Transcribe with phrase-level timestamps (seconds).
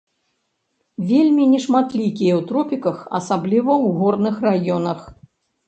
[1.11, 4.99] Вельмі нешматлікая ў тропіках, асабліва ў горных раёнах.